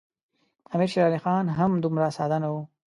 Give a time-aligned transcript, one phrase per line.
[0.73, 2.61] امیر شېر علي خان هم دومره ساده نه وو.